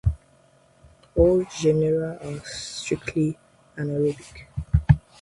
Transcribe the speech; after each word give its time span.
All 1.15 1.45
genera 1.47 2.17
are 2.25 2.39
strictly 2.43 3.37
anaerobic. 3.77 4.47